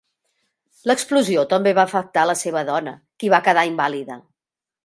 [0.91, 4.19] L'explosió també va afectar la seva dona, qui va quedar invàlida.